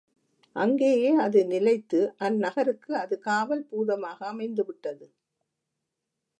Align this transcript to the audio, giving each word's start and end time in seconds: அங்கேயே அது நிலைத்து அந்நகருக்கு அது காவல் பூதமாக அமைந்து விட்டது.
அங்கேயே 0.55 1.11
அது 1.15 1.45
நிலைத்து 1.45 1.99
அந்நகருக்கு 2.19 2.91
அது 2.93 3.19
காவல் 3.19 3.63
பூதமாக 3.69 4.27
அமைந்து 4.27 4.65
விட்டது. 4.65 5.05